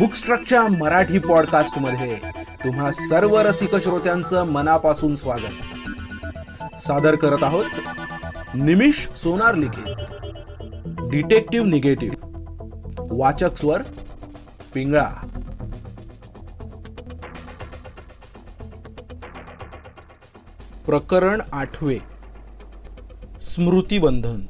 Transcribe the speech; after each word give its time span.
बुकस्ट्रकच्या 0.00 0.62
मराठी 0.62 1.18
पॉडकास्टमध्ये 1.18 2.16
तुम्हा 2.64 2.92
सर्व 2.92 3.38
रसिक 3.38 3.76
श्रोत्यांचं 3.76 4.44
मनापासून 4.44 5.16
स्वागत. 5.16 5.76
सादर 6.80 7.14
करत 7.14 7.42
आहोत 7.42 7.64
निमिष 8.54 8.94
सोनार 8.94 9.54
लिखित 9.54 9.94
डिटेक्टिव्ह 11.10 11.66
निगेटिव्ह. 11.66 12.16
वाचक 12.98 13.56
स्वर 13.56 13.82
पिंगळा. 14.74 15.10
प्रकरण 20.86 21.40
आठवे. 21.52 21.98
स्मृतीबंधन. 23.42 24.40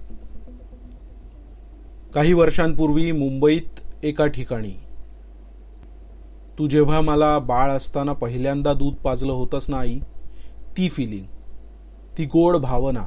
काही 2.14 2.32
वर्षांपूर्वी 2.32 3.12
मुंबईत 3.12 3.80
एका 4.02 4.26
ठिकाणी 4.26 4.74
तू 6.60 6.66
जेव्हा 6.66 7.00
मला 7.00 7.38
बाळ 7.38 7.70
असताना 7.70 8.12
पहिल्यांदा 8.12 8.74
दूध 8.74 8.94
पाजलं 8.94 9.32
होतंच 9.32 9.66
ना 9.68 9.78
आई 9.78 9.98
ती 10.76 10.88
फिलिंग 10.88 11.24
ती 12.18 12.24
गोड 12.24 12.56
भावना 12.56 13.02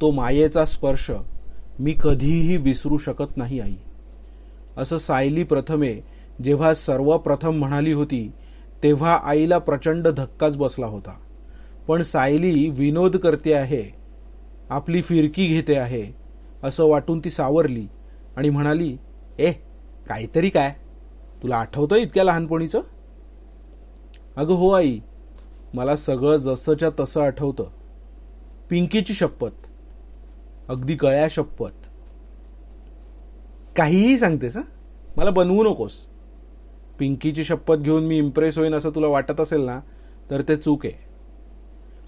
तो 0.00 0.10
मायेचा 0.10 0.64
स्पर्श 0.64 1.10
मी 1.78 1.94
कधीही 2.00 2.56
विसरू 2.56 2.98
शकत 2.98 3.36
नाही 3.36 3.60
आई. 3.60 3.74
असं 4.76 4.98
सायली 4.98 5.44
प्रथमे 5.44 5.94
जेव्हा 6.44 6.74
सर्वप्रथम 6.74 7.58
म्हणाली 7.58 7.92
होती 7.92 8.32
तेव्हा 8.82 9.18
आईला 9.24 9.58
प्रचंड 9.58 10.08
धक्काच 10.08 10.56
बसला 10.56 10.86
होता. 10.86 11.16
पण 11.88 12.02
सायली 12.02 12.68
विनोद 12.68 13.16
करते 13.16 13.52
आहे 13.52 13.82
आपली 14.70 15.02
फिरकी 15.02 15.46
घेते 15.46 15.76
आहे 15.76 16.12
असं 16.62 16.84
वाटून 16.84 17.18
ती 17.18 17.30
सावरली 17.30 17.86
आणि 18.36 18.50
म्हणाली 18.50 18.96
ए 19.38 19.52
काहीतरी 20.08 20.50
काय? 20.50 20.74
तुला 21.42 21.56
आठवतं 21.56 21.96
इतक्या 21.96 22.24
लहानपणीचं? 22.24 22.80
अगं 24.36 24.54
हो 24.54 24.70
आई 24.70 25.00
मला 25.74 25.96
सगळं 25.96 26.36
जसंच्या 26.36 26.90
तसं 27.00 27.22
आठवतं. 27.22 27.64
पिंकीची 28.70 29.14
शपथ 29.14 29.66
अगदी 30.68 30.94
गळ्या 30.94 31.28
शपथ. 31.30 31.70
काहीही 33.76 34.18
सांगतेस 34.18 34.56
हां? 34.56 34.64
मला 35.16 35.30
बनवू 35.30 35.64
नकोस. 35.64 35.92
पिंकीची 36.98 37.44
शपथ 37.44 37.74
घेऊन 37.74 38.04
मी 38.04 38.18
इम्प्रेस 38.18 38.58
होईन 38.58 38.74
असं 38.74 38.90
तुला 38.90 39.06
वाटत 39.06 39.40
असेल 39.40 39.60
ना 39.60 39.80
तर 40.30 40.42
ते 40.42 40.56
चूक 40.56 40.86
आहे. 40.86 40.94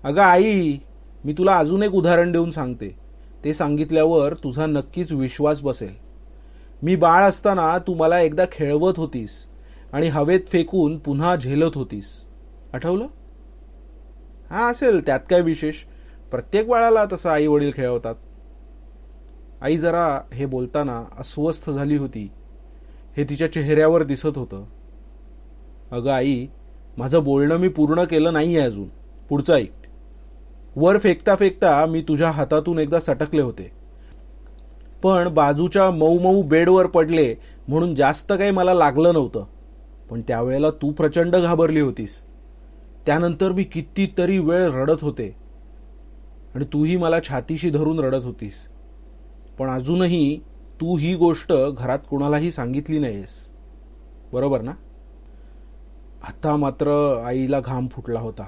अगं 0.04 0.22
आई 0.22 0.78
मी 1.24 1.32
तुला 1.32 1.58
अजून 1.58 1.82
एक 1.82 1.92
उदाहरण 1.92 2.32
देऊन 2.32 2.50
सांगते. 2.50 2.96
ते 3.44 3.54
सांगितल्यावर 3.54 4.34
तुझा 4.34 4.66
नक्कीच 4.66 5.12
विश्वास 5.12 5.60
बसेल. 5.62 6.01
मी 6.82 6.96
बाळ 6.96 7.22
असताना 7.22 7.78
तू 7.78 7.94
मला 7.94 8.20
एकदा 8.20 8.44
खेळवत 8.52 8.92
होतीस 8.96 9.46
आणि 9.92 10.08
हवेत 10.08 10.40
फेकून 10.46 10.98
पुन्हा 10.98 11.36
झेलत 11.36 11.70
होतीस. 11.74 12.24
आठवलं? 12.72 13.06
हा 14.50 14.70
असेल 14.70 15.06
त्यात 15.06 15.20
काय 15.30 15.40
विशेष. 15.40 15.74
प्रत्येक 16.30 16.68
बाळाला 16.68 17.04
तसं 17.12 17.30
आई 17.30 17.46
वडील 17.46 17.70
खेळवतात. 17.74 18.14
आई 19.62 19.78
जरा 19.78 20.20
हे 20.34 20.46
बोलताना 20.46 21.04
अस्वस्थ 21.18 21.70
झाली 21.70 21.96
होती. 21.96 22.30
हे 23.16 23.24
तिच्या 23.24 23.52
चेहऱ्यावर 23.52 24.02
दिसत 24.02 24.38
होतं. 24.38 24.64
अगं 25.92 26.10
आई 26.10 26.46
माझं 26.98 27.24
बोलणं 27.24 27.56
मी 27.56 27.68
पूर्ण 27.68 28.04
केलं 28.04 28.32
नाही 28.32 28.56
आहे 28.56 28.66
अजून. 28.66 28.88
पुढचं 29.28 29.54
ऐक. 29.54 29.72
वर 30.76 30.98
फेकता 30.98 31.36
फेकता 31.36 31.86
मी 31.86 32.02
तुझ्या 32.02 32.30
हातातून 32.30 32.78
एकदा 32.78 33.00
सटकले 33.00 33.42
होते. 33.42 33.81
पण 35.02 35.28
बाजूच्या 35.28 35.90
मऊ 35.90 36.18
मऊ 36.18 36.42
बेडवर 36.42 36.86
पडले 36.86 37.34
म्हणून 37.68 37.94
जास्त 37.94 38.32
काही 38.32 38.50
मला 38.50 38.74
लागलं 38.74 39.14
नव्हतं. 39.14 39.44
पण 40.10 40.22
त्यावेळेला 40.28 40.70
तू 40.70 40.92
प्रचंड 40.92 41.36
घाबरली 41.36 41.80
होतीस. 41.80 42.22
त्यानंतर 43.06 43.52
मी 43.52 43.64
कितीतरी 43.64 44.38
वेळ 44.38 44.64
रडत 44.64 45.02
होते. 45.02 45.36
आणि 46.54 46.64
तूही 46.64 46.96
मला 46.96 47.20
छातीशी 47.20 47.70
धरून 47.70 48.00
रडत 48.00 48.24
होतीस. 48.24 48.54
पण 49.58 49.70
अजूनही 49.70 50.36
तू 50.80 50.96
ही 50.96 51.14
गोष्ट 51.14 51.52
घरात 51.78 51.98
कुणालाही 52.10 52.50
सांगितली 52.50 52.98
नाहीस 52.98 53.52
बरोबर 54.32 54.60
ना? 54.60 54.72
आता 56.28 56.56
मात्र 56.56 57.20
आईला 57.26 57.60
घाम 57.60 57.86
फुटला 57.86 58.20
होता. 58.20 58.44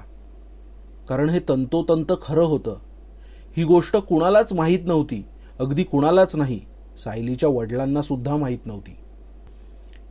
कारण 1.09 1.29
हे 1.29 1.39
तंतोतंत 1.49 2.11
खरं 2.21 2.43
होतं. 2.43 2.77
ही 3.57 3.63
गोष्ट 3.63 3.97
कुणालाच 3.97 4.53
माहीत 4.53 4.79
नव्हती. 4.85 5.25
अगदी 5.59 5.83
कुणालाच 5.83 6.35
नाही 6.35 6.59
सायलीच्या 7.03 7.49
वडिलांना 7.49 8.01
सुद्धा 8.01 8.37
माहीत 8.37 8.57
नव्हती. 8.65 8.97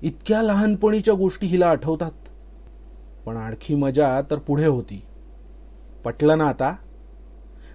इतक्या 0.03 0.43
लहानपणीच्या 0.43 1.15
गोष्टी 1.15 1.47
हिला 1.47 1.67
आठवतात. 1.67 2.11
पण 3.27 3.37
आणखी 3.37 3.75
मजा 3.75 4.21
तर 4.31 4.39
पुढे 4.39 4.67
होती. 4.67 5.03
पटलं 6.05 6.39
ना 6.39 6.45
आता? 6.45 6.77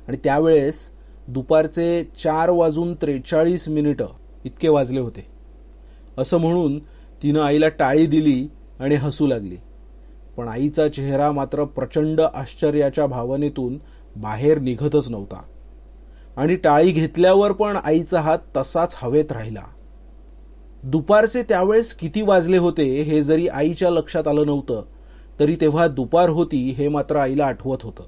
आणि 0.08 0.18
त्यावेळेस 0.24 0.91
दुपारचे 1.28 2.03
चार 2.03 2.50
वाजून 2.50 2.94
त्रेचाळीस 2.94 3.69
मिनिटं 3.69 4.08
इतके 4.46 4.69
वाजले 4.69 5.00
होते. 5.00 5.28
असं 6.18 6.38
म्हणून 6.38 6.79
तिनं 7.24 7.40
आईला 7.40 7.69
टाळी 7.69 8.06
दिली 8.06 8.47
आणि 8.79 8.96
हसू 8.96 9.28
लागली. 9.28 9.58
पण 10.38 10.47
आईचा 10.47 10.88
चेहरा 10.88 11.31
मात्र 11.31 11.63
प्रचंड 11.63 12.22
आश्चर्याच्या 12.22 13.06
भावनेतून 13.06 13.78
बाहेर 14.16 14.59
निघतच 14.59 15.09
नव्हता. 15.09 15.41
आणि 16.38 16.56
टाळी 16.56 16.91
घेतल्यावर 16.91 17.51
पण 17.51 17.78
आईचा 17.84 18.22
हात 18.22 18.40
तसाच 18.57 18.95
हवेत 18.97 19.31
राहिला. 19.31 19.62
दुपारचे 20.84 21.44
त्यावेळेस 21.44 21.94
किती 21.94 22.22
वाजले 22.22 22.57
होते 22.57 23.01
हे 23.01 23.23
जरी 23.23 23.47
आईच्या 23.47 23.90
लक्षात 23.90 24.28
आलं 24.28 24.45
नव्हतं 24.45 24.84
तरी 25.40 25.56
तेव्हा 25.56 25.88
दुपार 25.88 26.29
होती 26.29 26.69
हे 26.69 26.88
मात्र 26.88 27.16
आईला 27.16 27.45
आठवत 27.45 27.78
होतं. 27.84 28.03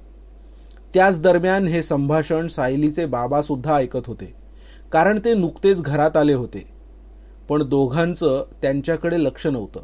त्याच 0.94 1.20
दरम्यान 1.20 1.66
हे 1.66 1.82
संभाषण 1.82 2.46
सायलीचे 2.46 3.06
बाबा 3.06 3.42
सुद्धा 3.42 3.76
ऐकत 3.76 4.06
होते 4.06 4.34
कारण 4.92 5.18
ते 5.24 5.34
नुकतेच 5.34 5.82
घरात 5.82 6.16
आले 6.16 6.32
होते. 6.32 6.68
पण 7.48 7.62
दोघांचं 7.62 8.44
त्यांच्याकडे 8.62 9.24
लक्ष 9.24 9.46
नव्हतं. 9.46 9.80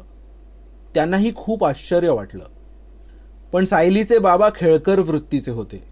त्यांनाही 0.93 1.35
खूप 1.35 1.65
आश्चर्य 1.65 2.09
वाटलं. 2.09 2.43
पण 3.51 3.65
सायलीचे 3.65 4.17
बाबा 4.17 4.49
खेळकर 4.55 4.99
वृत्तीचे 4.99 5.51
होते. 5.51 5.88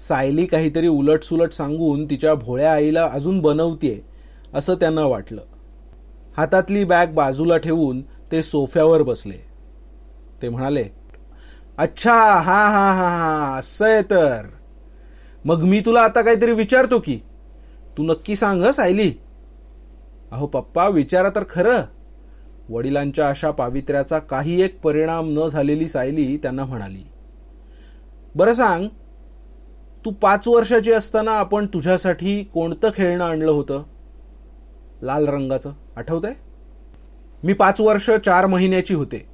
सायली 0.00 0.46
काहीतरी 0.46 0.88
उलटसुलट 0.88 1.52
सांगून 1.52 2.10
तिच्या 2.10 2.34
भोळ्या 2.34 2.72
आईला 2.72 3.06
अजून 3.06 3.40
बनवतीये 3.40 4.00
असं 4.54 4.74
त्यांना 4.74 5.04
वाटलं. 5.04 5.40
हातातली 6.36 6.84
बॅग 6.84 7.06
बाजूला 7.06 7.56
ठेवून 7.56 8.02
ते 8.02 8.42
सोफ्यावर 8.42 9.02
बसले. 9.02 9.36
ते 10.42 10.48
म्हणाले 10.48 10.84
अच्छा 11.78 12.14
हा 12.14 12.68
हा 12.68 12.92
हा 12.92 13.10
हा 13.10 13.58
असं 13.58 13.84
आहे 13.84 14.02
तर. 14.02 14.46
मग 15.44 15.62
मी 15.62 15.80
तुला 15.80 16.00
आता 16.00 16.22
काहीतरी 16.22 16.52
विचारतो 16.52 16.98
की. 16.98 17.20
तू 17.98 18.02
नक्की 18.02 18.36
सांग 18.36 18.64
सायली? 18.64 19.12
अहो 20.32 20.46
पप्पा 20.46 20.88
विचारा 20.88 21.28
तर 21.28 21.44
खरं. 21.50 21.82
वडिलांच्या 22.68 23.28
अशा 23.28 23.50
पावित्र्याचा 23.50 24.18
काही 24.18 24.62
एक 24.62 24.80
परिणाम 24.80 25.28
न 25.28 25.48
झालेली 25.48 25.88
सायली 25.88 26.36
त्यांना 26.36 26.64
म्हणाली 26.64 27.02
बरं 28.34 28.54
सांग 28.54 28.86
तू 30.04 30.10
पाच 30.10 30.48
वर्षाची 30.48 30.92
असताना 30.92 31.30
आपण 31.30 31.66
तुझ्यासाठी 31.66 32.44
कोणतं 32.44 32.90
खेळणं 32.96 33.24
आणलं 33.24 33.50
होतं? 33.50 33.82
लाल 35.02 35.28
रंगाचं. 35.28 35.72
आठवतंय? 35.96 36.34
मी 37.44 37.52
पाच 37.52 37.80
वर्ष 37.80 38.10
चार 38.10 38.46
महिन्याची 38.46 38.94
होते. 38.94 39.26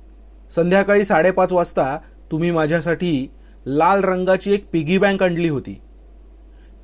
संध्याकाळी 0.54 1.04
साडेपाच 1.04 1.52
वाजता 1.52 1.98
तुम्ही 2.30 2.50
माझ्यासाठी 2.50 3.30
लाल 3.66 4.04
रंगाची 4.04 4.52
एक 4.52 4.70
पिगी 4.72 4.98
बँक 4.98 5.22
आणली 5.22 5.48
होती. 5.48 5.80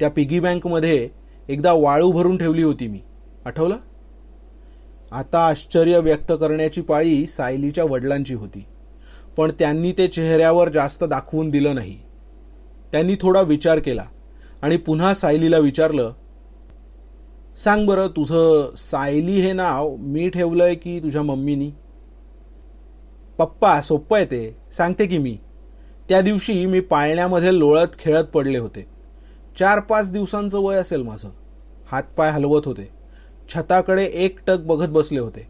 त्या 0.01 0.11
पिगी 0.11 0.41
बँकमध्ये 0.41 1.09
एकदा 1.49 1.73
वाळू 1.73 2.13
भरून 2.13 2.37
ठेवली 2.37 2.63
होती 2.63 2.89
मी. 2.89 3.01
आठवलं? 3.45 3.77
आता 5.13 5.47
आश्चर्य 5.47 5.99
व्यक्त 5.99 6.33
करण्याची 6.33 6.81
पाळी 6.81 7.27
सायलीच्या 7.27 7.85
वडिलांची 7.85 8.35
होती. 8.35 8.65
पण 9.37 9.51
त्यांनी 9.59 9.93
ते 9.93 10.09
चेहऱ्यावर 10.09 10.69
जास्त 10.69 11.05
दाखवून 11.05 11.51
दिलं 11.51 11.75
नाही. 11.75 12.06
त्यांनी 12.93 13.17
थोडा 13.21 13.41
विचार 13.41 13.79
केला 13.79 14.05
आणि 14.63 14.77
पुन्हा 14.77 15.15
सायलीला 15.15 15.59
विचारलं 15.59 16.13
सांग 17.65 17.87
बरं 17.87 18.07
तुझं 18.07 18.71
सायली 18.77 19.41
हे 19.41 19.53
नाव 19.53 19.97
मी 19.97 20.29
ठेवलंय 20.29 20.75
की 20.75 21.01
तुझ्या 21.01 21.23
मम्मीनी? 21.23 21.71
पप्पा 23.39 23.81
सोप्पं 23.81 24.17
आहे 24.17 24.27
ते. 24.27 24.57
सांगते 24.77 25.07
की 25.07 25.19
मी. 25.19 25.39
त्या 26.09 26.21
दिवशी 26.21 26.67
मी 26.67 26.81
पाळण्यामध्ये 26.81 27.59
लोळत 27.59 27.99
खेळत 27.99 28.25
पडले 28.25 28.59
होते. 28.59 28.87
चार 29.59 29.81
पाच 29.81 30.13
दिवसांचं 30.13 30.59
वय 30.59 30.77
असेल 30.77 31.03
माझं. 31.03 31.29
हातपाय 31.91 32.31
हलवत 32.31 32.63
होते. 32.65 32.91
छताकडे 33.55 34.05
एक 34.05 34.39
टक 34.47 34.59
बघत 34.59 34.89
बसले 34.89 35.21
होते. 35.21 35.47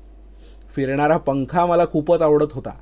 फिरणारा 0.76 1.16
पंखा 1.16 1.66
मला 1.66 1.86
खूपच 1.86 2.22
आवडत 2.22 2.52
होता. 2.52 2.78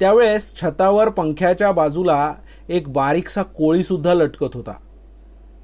त्यावेळेस 0.00 0.54
छतावर 0.62 1.08
पंख्याच्या 1.08 1.72
बाजूला 1.72 2.34
एक 2.68 2.88
बारीकसा 2.88 3.42
कोळीसुद्धा 3.42 4.14
लटकत 4.14 4.54
होता. 4.54 4.72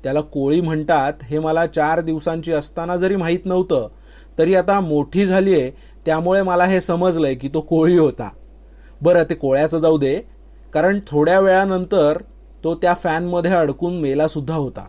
त्याला 0.02 0.20
कोळी 0.20 0.60
म्हणतात 0.60 1.12
हे 1.22 1.38
मला 1.38 1.66
चार 1.66 2.00
दिवसांची 2.00 2.52
असताना 2.52 2.96
जरी 2.96 3.16
माहीत 3.16 3.46
नव्हतं 3.46 3.88
तरी 4.38 4.54
आता 4.54 4.80
मोठी 4.80 5.26
झाली 5.26 5.60
आहे 5.60 5.70
त्यामुळे 6.06 6.42
मला 6.42 6.64
हे 6.64 6.80
समजलंय 6.80 7.34
की 7.34 7.48
तो 7.54 7.60
कोळी 7.60 7.98
होता. 7.98 8.28
बरं 9.02 9.24
ते 9.30 9.34
कोळ्याचं 9.34 9.78
जाऊ 9.78 9.98
दे 9.98 10.14
कारण 10.72 10.98
थोड्या 11.08 11.40
वेळानंतर 11.40 12.18
तो 12.64 12.74
त्या 12.74 12.94
फॅनमध्ये 12.94 13.52
अडकून 13.52 14.00
मेलासुद्धा 14.00 14.54
होता. 14.54 14.86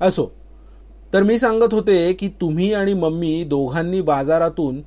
असो 0.00 0.30
तर 1.14 1.22
मी 1.22 1.38
सांगत 1.38 1.74
होते 1.74 2.12
की 2.12 2.28
तुम्ही 2.40 2.72
आणि 2.74 2.94
मम्मी 2.94 3.44
दोघांनी 3.44 4.00
बाजारातून 4.00 4.80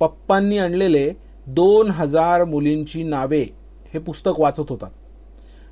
पप्पांनी 0.00 0.58
आणलेले 0.58 1.10
दोन 1.46 1.90
हजार 1.90 2.44
मुलींची 2.44 3.02
नावे 3.02 3.42
हे 3.94 3.98
पुस्तक 3.98 4.40
वाचत 4.40 4.70
होतात. 4.70 4.90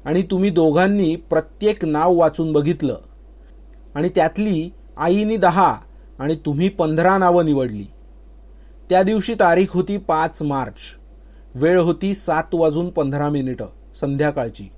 आणि 0.04 0.22
तुम्ही 0.22 0.50
दोघांनी 0.50 1.16
प्रत्येक 1.16 1.84
नाव 1.84 2.14
वाचून 2.14 2.52
बघितलं. 2.52 2.98
आणि 3.94 4.08
त्यातली 4.08 4.70
आईनी 4.96 5.36
दहा 5.36 5.78
आणि 6.18 6.36
तुम्ही 6.36 6.68
पंधरा 6.68 7.18
नावं 7.18 7.44
निवडली. 7.44 7.84
त्या 8.90 9.02
दिवशी 9.02 9.34
तारीख 9.34 9.66
होती 9.70 9.96
पाच 9.96 10.42
मार्च. 10.42 10.76
वेळ 11.54 11.80
होती 11.80 12.14
सात 12.14 12.42
वाजून 12.52 12.90
पंधरा 12.90 13.28
मिनिटं 13.28 13.66
संध्याकाळची. 13.94 14.68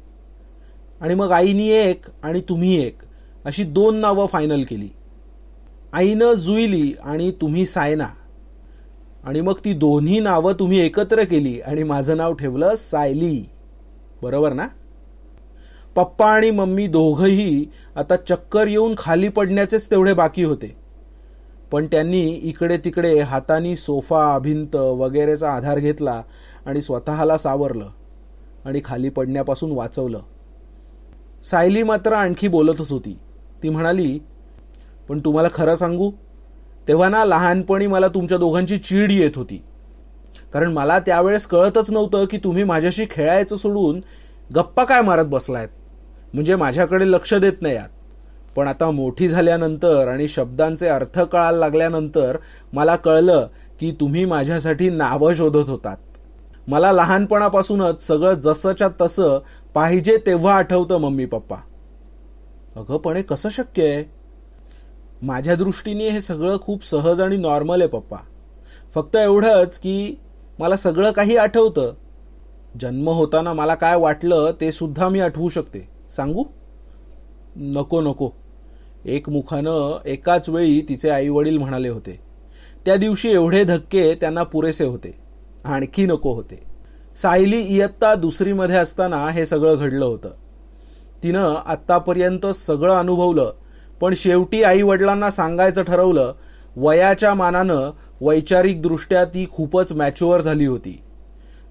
आणि 1.00 1.14
मग 1.14 1.30
आईनी 1.30 1.68
एक 1.68 2.04
आणि 2.22 2.40
तुम्ही 2.40 2.86
एक 2.86 2.98
अशी 3.44 3.64
दोन 3.64 3.96
नावं 3.96 4.26
फायनल 4.26 4.64
केली. 4.64 4.88
आईनं 5.92 6.32
जुईली 6.32 6.94
आणि 7.02 7.30
तुम्ही 7.30 7.66
सायना. 7.66 8.08
आणि 9.24 9.40
मग 9.40 9.54
ती 9.64 9.72
दोन्ही 9.72 10.20
नावं 10.20 10.52
तुम्ही 10.52 10.78
एकत्र 10.78 11.24
केली 11.24 11.60
आणि 11.60 11.82
माझं 11.82 12.16
नाव 12.16 12.32
ठेवलं 12.32 12.74
सायली. 12.74 13.44
बरोबर 14.22 14.52
ना? 14.52 14.66
पप्पा 15.96 16.26
आणि 16.26 16.50
मम्मी 16.50 16.86
दोघंही 16.86 17.66
आता 17.96 18.16
चक्कर 18.16 18.66
येऊन 18.66 18.94
खाली 18.98 19.28
पडण्याचेच 19.28 19.90
तेवढे 19.90 20.12
बाकी 20.12 20.44
होते. 20.44 20.76
पण 21.72 21.86
त्यांनी 21.86 22.28
इकडे 22.28 22.76
तिकडे 22.76 23.18
हातानी 23.20 23.76
सोफा 23.76 24.38
भिंत 24.38 24.76
वगैरेचा 24.76 25.50
आधार 25.50 25.78
घेतला 25.78 26.22
आणि 26.66 26.82
स्वतःला 26.82 27.38
सावरलं 27.38 27.88
आणि 28.64 28.80
खाली 28.84 29.08
पडण्यापासून 29.08 29.72
वाचवलं. 29.72 30.20
सायली 31.44 31.82
मात्र 31.82 32.12
आणखी 32.12 32.48
बोलतच 32.48 32.90
होती. 32.92 33.18
ती 33.62 33.68
म्हणाली 33.68 34.18
पण 35.08 35.18
तुम्हाला 35.18 35.48
खरं 35.54 35.74
सांगू 35.74 36.10
तेव्हा 36.88 37.08
ना 37.08 37.24
लहानपणी 37.24 37.86
मला 37.86 38.08
तुमच्या 38.08 38.38
दोघांची 38.38 38.78
चीड 38.78 39.12
येत 39.12 39.36
होती. 39.36 39.62
कारण 40.52 40.72
मला 40.72 40.98
त्यावेळेस 40.98 41.46
कळतच 41.46 41.90
नव्हतं 41.90 42.24
की 42.24 42.38
तुम्ही 42.38 42.64
माझ्याशी 42.64 43.06
खेळायचं 43.10 43.56
सोडून 43.56 44.00
गप्पा 44.54 44.84
काय 44.84 45.02
मारत 45.02 45.24
बसलायत. 45.24 45.68
म्हणजे 46.34 46.56
माझ्याकडे 46.56 47.12
लक्ष 47.12 47.34
देत 47.34 47.52
नाही 47.60 47.76
आत. 47.76 47.88
पण 48.56 48.68
आता 48.68 48.90
मोठी 48.90 49.28
झाल्यानंतर 49.28 50.08
आणि 50.08 50.28
शब्दांचे 50.28 50.88
अर्थ 50.88 51.20
कळायला 51.20 51.58
लागल्यानंतर 51.58 52.36
मला 52.72 52.96
कळलं 52.96 53.48
की 53.80 53.96
तुम्ही 54.00 54.24
माझ्यासाठी 54.24 54.90
नावं 54.90 55.32
शोधत 55.32 55.70
होतात. 55.70 55.96
मला 56.68 56.92
लहानपणापासूनच 56.92 58.06
सगळं 58.06 58.34
जसंच्या 58.34 58.88
तसं 59.00 59.38
पाहिजे 59.74 60.16
तेव्हा 60.16 60.54
आठवतं 60.54 60.98
मम्मी 60.98 61.24
पप्पा. 61.24 61.56
अगं 62.76 62.96
पण 62.96 63.16
हे 63.16 63.22
कसं 63.22 63.48
शक्य 63.48 63.88
आहे? 63.88 64.04
माझ्या 65.22 65.54
दृष्टीने 65.54 66.08
हे 66.08 66.20
सगळं 66.20 66.58
खूप 66.60 66.84
सहज 66.84 67.20
आणि 67.20 67.36
नॉर्मल 67.36 67.80
आहे 67.80 67.88
पप्पा. 67.88 68.16
फक्त 68.94 69.16
एवढंच 69.16 69.78
की 69.78 70.14
मला 70.58 70.76
सगळं 70.76 71.10
काही 71.10 71.36
आठवतं. 71.36 71.92
जन्म 72.80 73.08
होताना 73.08 73.52
मला 73.52 73.74
काय 73.74 73.96
वाटलं 73.96 74.50
ते 74.60 74.72
सुद्धा 74.72 75.08
मी 75.08 75.20
आठवू 75.20 75.48
शकते. 75.48 75.91
सांगू? 76.16 76.44
नको 77.56 78.00
नको. 78.00 78.30
एकमुखानं 79.04 79.98
एकाच 80.06 80.48
वेळी 80.48 80.86
तिचे 80.88 81.10
आई 81.10 81.28
वडील 81.28 81.58
म्हणाले 81.58 81.88
होते. 81.88 82.20
त्या 82.86 82.96
दिवशी 82.96 83.30
एवढे 83.30 83.64
धक्के 83.64 84.14
त्यांना 84.14 84.42
पुरेसे 84.42 84.84
होते. 84.84 85.20
आणखी 85.64 86.06
नको 86.06 86.34
होते. 86.34 86.62
सायली 87.22 87.60
इयत्ता 87.60 88.14
दुसरीमध्ये 88.14 88.76
असताना 88.76 89.30
हे 89.30 89.46
सगळं 89.46 89.74
घडलं 89.74 90.04
होतं. 90.04 90.30
तिनं 91.22 91.54
आत्तापर्यंत 91.66 92.46
सगळं 92.46 92.94
अनुभवलं 92.94 93.52
पण 94.00 94.14
शेवटी 94.14 94.62
आई 94.62 94.82
वडिलांना 94.82 95.30
सांगायचं 95.30 95.82
ठरवलं 95.82 96.34
वयाच्या 96.76 97.34
मानानं 97.34 97.90
वैचारिकदृष्ट्या 98.20 99.24
ती 99.24 99.46
खूपच 99.52 99.92
मॅच्युअर 99.92 100.40
झाली 100.40 100.66
होती. 100.66 101.02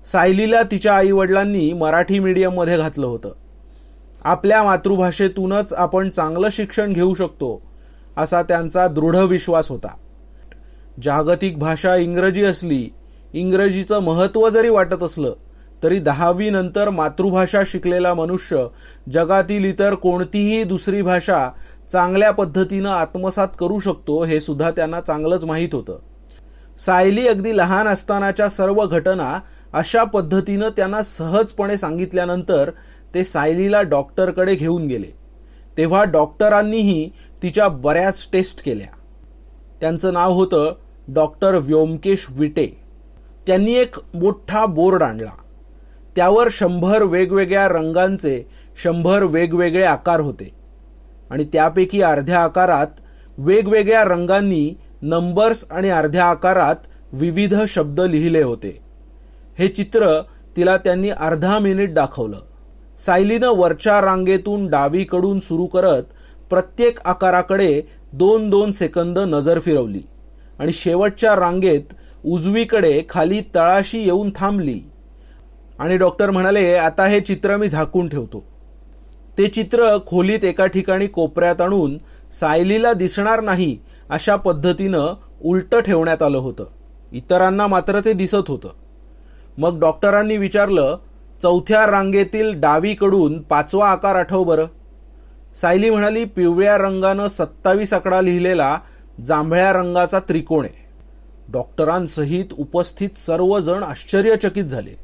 सायलीला 0.05 0.63
तिच्या 0.63 0.93
आई 0.93 1.11
वडिलांनी 1.11 1.73
मराठी 1.73 2.19
मीडियममध्ये 2.19 2.77
घातलं 2.77 3.07
होतं. 3.07 3.33
आपल्या 4.23 4.63
मातृभाषेतूनच 4.63 5.73
आपण 5.73 6.09
चांगलं 6.09 6.49
शिक्षण 6.51 6.93
घेऊ 6.93 7.13
शकतो 7.13 7.61
असा 8.17 8.41
त्यांचा 8.41 8.87
दृढ 8.87 9.15
विश्वास 9.15 9.69
होता. 9.69 9.95
जागतिक 11.03 11.57
भाषा 11.59 11.95
इंग्रजी 11.95 12.43
असली 12.43 12.89
इंग्रजीचं 13.33 13.99
महत्त्व 13.99 14.49
जरी 14.49 14.69
वाटत 14.69 15.03
असलं 15.03 15.33
तरी 15.83 15.99
दहावी 15.99 16.49
नंतर 16.49 16.89
मातृभाषा 16.89 17.61
शिकलेला 17.65 18.13
मनुष्य 18.13 18.65
जगातील 19.11 19.65
इतर 19.65 19.95
कोणतीही 19.95 20.63
दुसरी 20.63 21.01
भाषा 21.01 21.49
चांगल्या 21.91 22.31
पद्धतीनं 22.31 22.89
आत्मसात 22.89 23.47
करू 23.59 23.79
शकतो 23.79 24.23
हे 24.23 24.41
सुद्धा 24.41 24.71
त्यांना 24.71 25.01
चांगलंच 25.01 25.45
माहीत 25.45 25.69
होतं. 25.73 25.99
सायली 26.79 27.27
अगदी 27.27 27.57
लहान 27.57 27.87
असतानाच्या 27.87 28.49
सर्व 28.49 28.85
घटना 28.85 29.39
अशा 29.73 30.03
पद्धतीनं 30.03 30.69
त्यांना 30.69 31.03
सहजपणे 31.03 31.77
सांगितल्यानंतर 31.77 32.71
ते 33.13 33.23
सायलीला 33.23 33.81
डॉक्टरकडे 33.81 34.55
घेऊन 34.55 34.87
गेले. 34.87 35.07
तेव्हा 35.77 36.03
डॉक्टरांनीही 36.03 37.09
तिच्या 37.43 37.67
बऱ्याच 37.67 38.29
टेस्ट 38.33 38.65
केल्या. 38.65 38.95
त्यांचं 39.81 40.13
नाव 40.13 40.33
होतं 40.33 40.75
डॉक्टर 41.07 41.55
व्योमकेश 41.55 42.27
विटे. 42.29 42.83
त्यांनी 43.47 43.73
एक 43.73 43.95
मोठा 44.13 44.65
बोर्ड 44.65 45.03
आणला. 45.03 45.31
त्यावर 46.15 46.47
शंभर 46.51 47.03
वेगवेगळ्या 47.03 47.67
रंगांचे 47.67 48.49
शंभर 48.83 49.23
वेगवेगळे 49.23 49.83
आकार 49.83 50.19
होते. 50.19 50.51
आणि 51.29 51.43
त्यापैकी 51.43 52.01
अर्ध्या 52.01 52.39
आकारात 52.39 52.87
वेगवेगळ्या 53.37 54.03
रंगांनी 54.03 54.77
नंबर्स 55.01 55.65
आणि 55.71 55.89
अर्ध्या 55.89 56.25
आकारात 56.25 56.75
विविध 57.13 57.55
शब्द 57.67 58.01
लिहिले 58.01 58.41
होते. 58.41 58.81
हे 59.59 59.67
चित्र 59.67 60.21
तिला 60.57 60.77
त्यांनी 60.77 61.09
अर्धा 61.09 61.59
मिनिट 61.59 61.93
दाखवलं. 61.93 62.37
सायलीनं 63.05 63.47
वरच्या 63.47 64.01
रांगेतून 64.01 64.67
डावीकडून 64.67 65.39
सुरू 65.39 65.65
करत 65.65 66.03
प्रत्येक 66.49 66.99
आकाराकडे 67.05 67.81
दोन 68.13 68.49
दोन 68.49 68.71
सेकंद 68.71 69.19
नजर 69.19 69.59
फिरवली. 69.59 70.01
आणि 70.59 70.71
शेवटच्या 70.71 71.35
रांगेत 71.35 71.93
उजवीकडे 72.25 73.03
खाली 73.09 73.41
तळाशी 73.55 74.03
येऊन 74.03 74.29
थांबली. 74.35 74.79
आणि 75.79 75.97
डॉक्टर 75.97 76.29
म्हणाले 76.31 76.73
आता 76.73 77.05
हे 77.05 77.21
चित्र 77.21 77.57
मी 77.57 77.67
झाकून 77.67 78.07
ठेवतो. 78.07 78.43
ते 79.37 79.47
चित्र 79.47 79.97
खोलीत 80.07 80.45
एका 80.45 80.65
ठिकाणी 80.65 81.07
कोपऱ्यात 81.07 81.61
आणून 81.61 81.97
सायलीला 82.39 82.93
दिसणार 82.93 83.41
नाही 83.41 83.77
अशा 84.09 84.35
पद्धतीनं 84.35 85.13
उलटं 85.43 85.79
ठेवण्यात 85.79 86.21
आलं 86.21 86.37
होतं. 86.37 86.65
इतरांना 87.11 87.67
मात्र 87.67 87.99
ते 87.99 88.13
दिसत 88.13 88.47
होतं. 88.47 88.69
मग 89.57 89.79
डॉक्टरांनी 89.79 90.37
विचारलं 90.37 90.97
चौथ्या 91.41 91.91
रांगेतील 91.91 92.59
डावीकडून 92.59 93.41
पाचवा 93.41 93.89
आकार 93.89 94.15
आठव 94.15 94.43
बरं. 94.43 94.65
सायली 95.61 95.89
म्हणाली 95.89 96.25
पिवळ्या 96.25 96.77
रंगानं 96.77 97.27
सत्तावीस 97.27 97.93
आकडा 97.93 98.21
लिहिलेला 98.21 98.79
जांभळ्या 99.25 99.73
रंगाचा 99.73 100.19
त्रिकोण 100.19 100.65
आहे. 100.65 100.85
डॉक्टरांसहित 101.51 102.45
उपस्थित 102.57 103.09
सर्वजण 103.17 103.83
आश्चर्यचकित 103.83 104.63
झाले. 104.63 104.97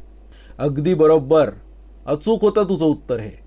अगदी 0.57 0.93
बरोबर. 0.93 1.49
अचूक 2.05 2.41
होतं 2.41 2.63
तुझं 2.63 2.85
उत्तर 2.85 3.19
हे. 3.19 3.39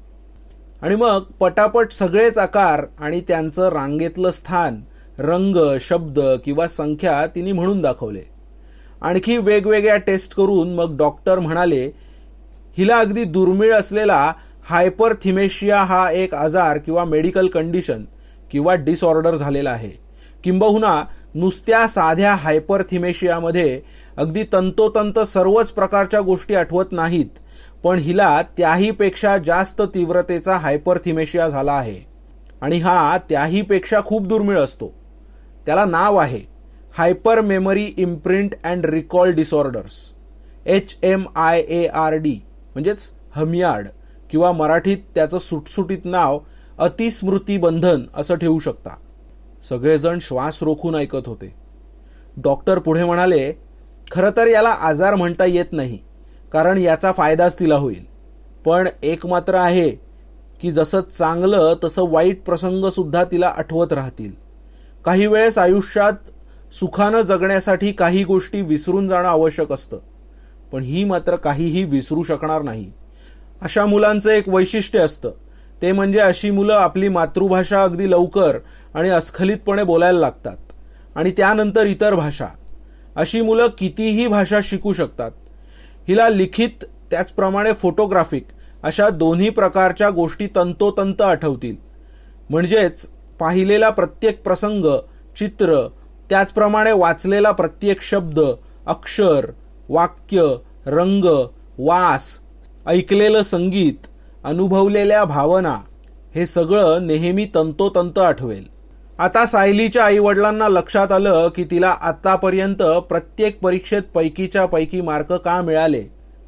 आणि 0.82 0.96
मग 0.96 1.22
पटापट 1.22 1.92
सगळेच 1.92 2.38
आकार 2.38 2.84
आणि 3.00 3.20
त्यांचं 3.20 3.68
रांगेतलं 3.68 4.30
स्थान 4.30 4.80
रंग 5.18 5.56
शब्द 5.80 6.20
किंवा 6.44 6.68
संख्या 6.68 7.26
तिने 7.26 7.52
म्हणून 7.52 7.80
दाखवले. 7.80 8.22
आणखी 9.02 9.36
वेगवेगळ्या 9.36 9.96
टेस्ट 9.96 10.34
करून 10.34 10.74
मग 10.74 10.96
डॉक्टर 10.96 11.38
म्हणाले 11.38 12.09
हिला 12.78 12.98
अगदी 12.98 13.24
दुर्मिळ 13.24 13.72
असलेला 13.74 14.32
हायपरथिमेशिया 14.68 15.82
हा 15.82 16.10
एक 16.10 16.34
आजार 16.34 16.78
किंवा 16.78 17.04
मेडिकल 17.04 17.48
कंडिशन 17.48 18.04
किंवा 18.50 18.74
डिसऑर्डर 18.74 19.34
झालेला 19.36 19.70
आहे. 19.70 19.90
किंबहुना 20.44 21.02
नुसत्या 21.34 21.86
साध्या 21.88 22.34
हायपरथिमेशियामध्ये 22.34 23.80
अगदी 24.16 24.42
तंतोतंत 24.52 25.18
सर्वच 25.18 25.68
प्रकारच्या 25.68 26.20
गोष्टी 26.20 26.54
आठवत 26.54 26.92
नाहीत 26.92 27.38
पण 27.84 27.98
हिला 27.98 28.40
त्याहीपेक्षा 28.56 29.36
जास्त 29.38 29.82
तीव्रतेचा 29.94 30.56
हायपरथिमेशिया 30.56 31.48
झाला 31.48 31.72
आहे. 31.72 31.98
आणि 32.60 32.78
हा 32.78 33.18
त्याहीपेक्षा 33.28 34.00
खूप 34.00 34.26
दुर्मिळ 34.26 34.58
असतो. 34.58 34.92
त्याला 35.66 35.84
नाव 35.84 36.16
आहे 36.16 36.40
hyper 36.98 37.40
memory 37.40 37.84
imprint 37.96 38.54
and 38.64 38.86
recall 38.86 39.32
disorders 39.32 39.92
H 40.66 40.96
M 41.02 41.24
I 41.36 41.60
A 41.60 41.86
R 41.86 42.14
D. 42.14 42.36
म्हणजेच 42.74 43.10
हमियाड 43.34 43.88
किंवा 44.30 44.52
मराठीत 44.52 44.98
त्याचं 45.14 45.38
सुटसुटीत 45.38 46.04
नाव 46.04 46.38
अतिस्मृतीबंधन 46.78 48.02
असं 48.16 48.34
ठेवू 48.34 48.58
शकता. 48.58 48.90
सगळेजण 49.68 50.18
श्वास 50.20 50.58
रोखून 50.62 50.94
ऐकत 50.94 51.26
होते. 51.26 51.54
डॉक्टर 52.36 52.78
पुढे 52.78 53.04
म्हणाले 53.04 53.52
खरं 54.10 54.30
तर 54.36 54.46
याला 54.46 54.68
आजार 54.68 55.14
म्हणता 55.14 55.44
येत 55.44 55.72
नाही 55.72 55.98
कारण 56.52 56.78
याचा 56.78 57.12
फायदाच 57.12 57.58
तिला 57.58 57.74
होईल. 57.74 58.04
पण 58.64 58.88
एक 59.02 59.26
मात्र 59.26 59.54
आहे 59.54 59.90
की 60.60 60.70
जसं 60.70 61.00
चांगलं 61.00 61.74
तसं 61.84 62.04
वाईट 62.08 62.42
प्रसंगसुद्धा 62.42 63.24
तिला 63.24 63.54
आठवत 63.56 63.92
राहतील. 63.92 64.32
काही 65.04 65.26
वेळेस 65.26 65.58
आयुष्यात 65.58 66.12
सुखानं 66.74 67.20
जगण्यासाठी 67.20 67.92
काही 67.92 68.24
गोष्टी 68.24 68.62
विसरून 68.62 69.08
जाणं 69.08 69.28
आवश्यक 69.28 69.72
असतं. 69.72 69.98
पण 70.72 70.82
ही 70.82 71.04
मात्र 71.04 71.36
काहीही 71.36 71.84
विसरू 71.84 72.22
शकणार 72.22 72.62
नाही. 72.62 72.92
अशा 73.62 73.86
मुलांचं 73.86 74.30
एक 74.30 74.48
वैशिष्ट्य 74.48 74.98
असतं. 74.98 75.32
ते 75.82 75.92
म्हणजे 75.92 76.18
अशी 76.18 76.50
मुलं 76.50 76.74
आपली 76.74 77.08
मातृभाषा 77.08 77.82
अगदी 77.82 78.10
लवकर 78.10 78.58
आणि 78.94 79.08
अस्खलितपणे 79.08 79.82
बोलायला 79.82 80.18
लागतात. 80.18 80.56
आणि 81.14 81.30
त्यानंतर 81.30 81.86
इतर 81.86 82.14
भाषा. 82.14 82.46
अशी 83.16 83.40
मुलं 83.40 83.66
कितीही 83.78 84.26
भाषा 84.26 84.60
शिकू 84.62 84.92
शकतात. 84.92 85.30
हिला 86.08 86.28
लिखित 86.28 86.84
त्याचप्रमाणे 87.10 87.72
फोटोग्राफिक 87.72 88.46
अशा 88.82 89.08
दोन्ही 89.08 89.50
प्रकारच्या 89.50 90.10
गोष्टी 90.10 90.46
तंतोतंत 90.56 91.22
आठवतील. 91.22 91.76
म्हणजेच 92.50 93.06
पाहिलेला 93.40 93.90
प्रत्येक 93.90 94.42
प्रसंग 94.42 94.84
चित्र 95.38 95.88
त्याचप्रमाणे 96.30 96.92
वाचलेला 96.92 97.52
प्रत्येक 97.52 98.02
शब्द 98.02 98.40
अक्षर 98.86 99.46
वाक्य 99.90 100.56
रंग 100.86 101.24
वास 101.78 102.38
ऐकलेलं 102.86 103.42
संगीत 103.42 104.06
अनुभवलेल्या 104.44 105.24
भावना 105.24 105.76
हे 106.34 106.46
सगळं 106.46 107.06
नेहमी 107.06 107.46
तंतोतंत 107.54 108.18
आठवेल. 108.18 108.64
आता 109.18 109.46
सायलीच्या 109.46 110.04
आईवडिलांना 110.04 110.68
लक्षात 110.68 111.12
आलं 111.12 111.48
की 111.48 111.64
तिला 111.64 111.96
आतापर्यंत 112.00 112.82
प्रत्येक 112.82 113.60
परीक्षेत 113.60 114.02
पैकीच्या 114.14 114.66
पैकी 114.66 115.00
मार्क 115.00 115.32
का 115.32 115.60
मिळाले? 115.60 116.04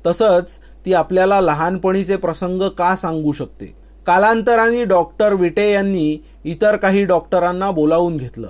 तसंच 0.06 0.58
ती 0.86 0.94
आपल्याला 0.94 1.40
लहानपणीचे 1.40 2.16
प्रसंग 2.16 2.62
का 2.62 2.96
सांगू 2.96 3.32
शकते? 3.32 3.66
कालांतराने 4.06 4.84
डॉक्टर 4.84 5.32
विटे 5.32 5.72
यांनी 5.72 6.24
इतर 6.44 6.76
काही 6.76 7.04
डॉक्टरांना 7.04 7.70
बोलावून 7.70 8.16
घेतलं. 8.16 8.48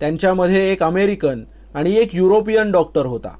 त्यांच्यामध्ये 0.00 0.72
एक 0.72 0.82
अमेरिकन 0.82 1.44
आणि 1.74 1.96
एक 1.96 2.14
युरोपियन 2.14 2.72
डॉक्टर 2.72 3.06
होता. 3.06 3.36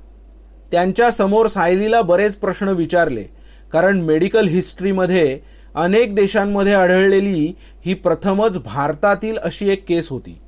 त्यांच्यासमोर 0.72 1.46
सायलीला 1.46 2.02
बरेच 2.02 2.36
प्रश्न 2.36 2.68
विचारले. 2.68 3.24
कारण 3.72 4.00
मेडिकल 4.00 4.48
हिस्ट्रीमध्ये 4.48 5.38
अनेक 5.74 6.14
देशांमध्ये 6.14 6.72
आढळलेली 6.72 7.52
ही 7.86 7.94
प्रथमच 7.94 8.58
भारतातील 8.58 9.36
अशी 9.36 9.70
एक 9.70 9.84
केस 9.88 10.08
होती. 10.08 10.38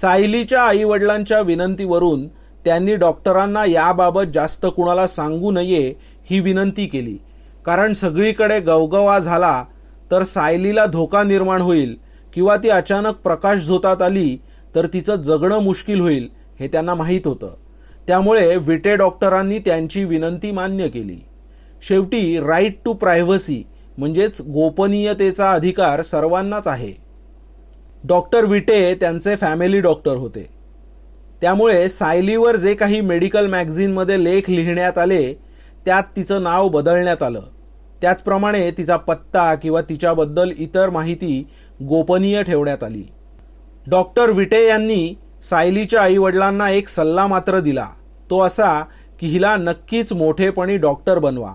सायलीच्या 0.00 0.62
आईवडिलांच्या 0.62 1.40
विनंतीवरून 1.40 2.26
त्यांनी 2.64 2.94
डॉक्टरांना 2.96 3.64
याबाबत 3.64 4.32
जास्त 4.34 4.66
कुणाला 4.66 5.06
सांगू 5.06 5.50
नये 5.50 5.92
ही 6.30 6.40
विनंती 6.40 6.86
केली. 6.86 7.16
कारण 7.66 7.92
सगळीकडे 7.92 8.60
गवगवा 8.60 9.18
झाला 9.18 9.64
तर 10.10 10.24
सायलीला 10.24 10.86
धोका 10.86 11.22
निर्माण 11.22 11.60
होईल 11.60 11.96
किंवा 12.34 12.56
ती 12.56 12.68
अचानक 12.68 13.14
प्रकाश 13.14 13.58
झोतात 13.58 14.02
आली 14.02 14.36
तर 14.74 14.86
तिचं 14.86 15.16
जगणं 15.16 15.58
मुश्किल 15.58 16.00
होईल 16.00 16.28
हे 16.60 16.68
त्यांना 16.68 16.94
माहीत 16.94 17.26
होतं. 17.26 17.54
त्यामुळे 18.06 18.56
विटे 18.56 18.96
डॉक्टरांनी 18.96 19.58
त्यांची 19.58 20.04
विनंती 20.04 20.50
मान्य 20.50 20.88
केली. 20.88 21.24
शेवटी 21.88 22.40
राईट 22.40 22.76
टू 22.84 22.92
प्रायव्हसी 22.92 23.62
म्हणजेच 23.98 24.40
गोपनीयतेचा 24.40 25.52
अधिकार 25.52 26.02
सर्वांनाच 26.02 26.68
आहे. 26.68 26.92
डॉक्टर 28.04 28.44
विटे 28.44 28.94
त्यांचे 28.94 29.36
फॅमिली 29.36 29.80
डॉक्टर 29.80 30.16
होते. 30.16 30.48
त्यामुळे 31.40 31.88
सायलीवर 31.88 32.56
जे 32.56 32.74
काही 32.74 33.00
मेडिकल 33.00 33.46
मॅगझिनमध्ये 33.46 34.24
लेख 34.24 34.50
लिहिण्यात 34.50 34.98
आले 34.98 35.34
त्यात 35.84 36.02
तिचं 36.16 36.42
नाव 36.42 36.68
बदलण्यात 36.68 37.22
आलं. 37.22 37.40
त्याचप्रमाणे 38.00 38.70
तिचा 38.70 38.96
पत्ता 38.96 39.54
किंवा 39.54 39.80
तिच्याबद्दल 39.80 40.50
इतर 40.58 40.90
माहिती 40.90 41.48
गोपनीय 41.82 42.42
ठेवण्यात 42.42 42.84
आली. 42.84 43.02
डॉक्टर 43.86 44.30
विटे 44.30 44.68
यांनी 44.68 45.14
सायलीच्या 45.50 46.02
आईवडिलांना 46.02 46.70
एक 46.70 46.88
सल्ला 46.88 47.26
मात्र 47.26 47.60
दिला. 47.60 47.86
तो 48.30 48.40
असा 48.40 48.80
की 49.20 49.26
हिला 49.26 49.56
नक्कीच 49.56 50.12
मोठेपणी 50.12 50.76
डॉक्टर 50.76 51.18
बनवा. 51.18 51.52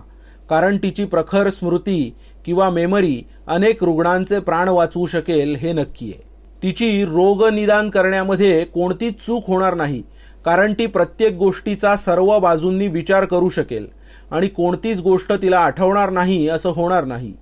कारण 0.50 0.76
तिची 0.76 1.04
प्रखर 1.04 1.50
स्मृती 1.50 2.14
किंवा 2.44 2.70
मेमरी 2.70 3.22
अनेक 3.46 3.84
रुग्णांचे 3.84 4.38
प्राण 4.38 4.68
वाचवू 4.68 5.06
शकेल 5.06 5.56
हे 5.56 5.72
नक्की 5.72 6.06
आहे. 6.06 6.22
तिची 6.62 7.04
रोगनिदान 7.04 7.90
करण्यामध्ये 7.90 8.64
कोणतीच 8.64 9.14
चूक 9.26 9.44
होणार 9.46 9.74
नाही 9.74 10.02
कारण 10.44 10.72
ती 10.72 10.86
प्रत्येक 10.86 11.36
गोष्टीचा 11.36 11.96
सर्व 11.96 12.38
बाजूंनी 12.38 12.88
विचार 12.88 13.24
करू 13.24 13.48
शकेल 13.48 13.86
आणि 14.30 14.48
कोणतीच 14.48 15.00
गोष्ट 15.00 15.32
तिला 15.32 15.58
आठवणार 15.58 16.10
नाही 16.10 16.48
असं 16.48 16.70
होणार 16.70 17.04
नाही. 17.04 17.32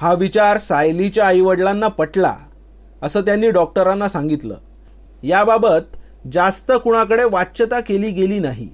हा 0.00 0.12
विचार 0.14 0.58
सायलीच्या 0.58 1.26
आईवडिलांना 1.26 1.88
पटला 1.88 2.34
असं 3.02 3.20
त्यांनी 3.20 3.50
डॉक्टरांना 3.50 4.08
सांगितलं. 4.08 4.54
याबाबत 5.22 5.96
जास्त 6.32 6.72
कुणाकडे 6.72 7.24
वाच्यता 7.24 7.80
केली 7.80 8.10
गेली 8.10 8.38
नाही. 8.38 8.68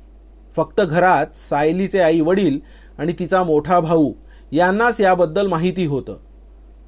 फक्त 0.57 0.81
घरात 0.81 1.27
सायलीचे 1.37 2.01
आई 2.01 2.21
वडील 2.21 2.59
आणि 2.99 3.13
तिचा 3.19 3.43
मोठा 3.43 3.81
भाऊ 3.81 4.13
यांनाच 4.53 5.01
याबद्दल 5.01 5.47
माहिती 5.47 5.85
होतं. 5.85 6.17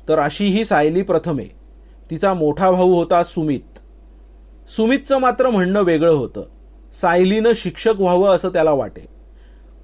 तर 0.09 0.19
अशी 0.19 0.47
ही 0.47 0.65
सायली 0.65 1.03
प्रथमे. 1.03 1.45
तिचा 2.11 2.35
मोठा 2.35 2.71
भाऊ 2.71 2.95
होता 2.95 3.25
सुमित. 3.25 3.79
सुमितचं 4.77 5.19
मात्र 5.19 5.51
म्हणणं 5.51 5.83
वेगळं 5.83 6.13
होतं. 6.13 6.45
सायलीनं 7.01 7.53
शिक्षक 7.57 8.01
व्हावं 8.01 8.37
असं 8.37 8.49
त्याला 8.49 8.73
वाटे. 8.73 9.09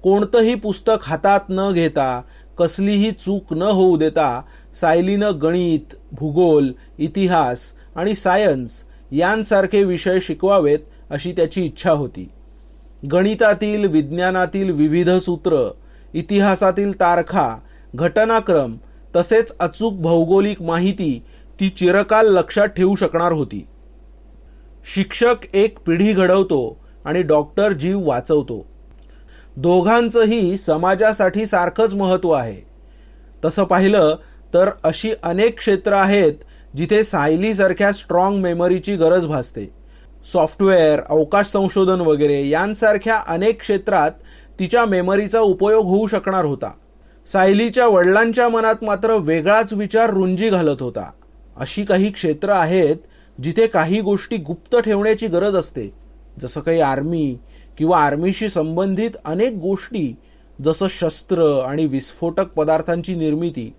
कोणतंही 0.03 0.55
पुस्तक 0.55 1.03
हातात 1.03 1.39
न 1.49 1.71
घेता 1.71 2.21
कसलीही 2.59 3.11
चूक 3.11 3.53
न 3.53 3.61
होऊ 3.61 3.97
देता 3.97 4.41
सायलीनं 4.81 5.31
गणित 5.41 5.95
भूगोल 6.11 6.71
इतिहास 6.97 7.59
आणि 7.95 8.15
सायन्स 8.15 8.86
यांसारखे 9.11 9.83
विषय 9.83 10.19
शिकवावेत 10.21 10.79
अशी 11.09 11.31
त्याची 11.31 11.65
इच्छा 11.65 11.91
होती. 11.91 12.29
गणितातील 13.11 13.85
विज्ञानातील 13.85 14.71
विविध 14.71 15.09
सूत्र 15.09 15.71
इतिहासातील 16.13 16.93
तारखा 16.93 17.57
घटनाक्रम 17.95 18.77
तसेच 19.15 19.57
अचूक 19.59 19.93
भौगोलिक 19.93 20.61
माहिती 20.61 21.23
ती 21.59 21.69
चिरकाल 21.69 22.27
लक्षात 22.27 22.67
ठेवू 22.67 22.95
शकणार 22.95 23.31
होती. 23.31 23.67
शिक्षक 24.93 25.35
एक 25.53 25.79
पिढी 25.79 26.13
घडवतो 26.13 26.79
आणि 27.05 27.21
डॉक्टर 27.21 27.73
जीव 27.73 28.07
वाचवतो. 28.07 28.65
दोघांचंही 29.57 30.57
समाजासाठी 30.57 31.45
सारखंच 31.45 31.93
महत्त्व 31.93 32.31
आहे. 32.31 32.67
तसं 33.45 33.63
पाहिलं 33.63 34.15
तर 34.53 34.69
अशी 34.83 35.11
अनेक 35.23 35.57
क्षेत्र 35.57 35.93
आहेत 35.93 36.33
जिथे 36.75 37.03
सायलीसारख्या 37.03 37.91
स्ट्रॉंग 37.91 38.41
मेमरीची 38.41 38.95
गरज 38.95 39.25
भासते. 39.25 39.69
सॉफ्टवेअर 40.33 40.99
अवकाश 41.09 41.45
संशोधन 41.45 42.01
वगैरे 42.01 42.47
यांसारख्या 42.47 43.21
अनेक 43.27 43.59
क्षेत्रात 43.59 44.11
तिच्या 44.59 44.85
मेमरीचा 44.85 45.39
उपयोग 45.39 45.85
होऊ 45.85 46.07
शकणार 46.07 46.45
होता. 46.45 46.71
सायलीच्या 47.31 47.87
वडिलांच्या 47.87 48.49
मनात 48.49 48.83
मात्र 48.83 49.15
वेगळाच 49.15 49.73
विचार 49.73 50.09
रुंजी 50.09 50.49
घालत 50.49 50.81
होता. 50.81 51.11
अशी 51.57 51.83
काही 51.83 52.11
क्षेत्र 52.11 52.49
आहेत 52.49 52.95
जिथे 53.41 53.67
काही 53.67 54.01
गोष्टी 54.01 54.37
गुप्त 54.37 54.77
ठेवण्याची 54.77 55.27
गरज 55.27 55.55
असते. 55.55 55.93
जसं 56.41 56.59
काही 56.59 56.81
आर्मी 56.81 57.37
किंवा 57.77 57.99
आर्मीशी 57.99 58.49
संबंधित 58.49 59.11
अनेक 59.25 59.53
गोष्टी 59.53 60.15
जसं 60.65 60.87
शस्त्र 60.89 61.63
आणि 61.67 61.85
विस्फोटक 61.85 62.47
पदार्थांची 62.47 63.15
निर्मिती 63.15 63.73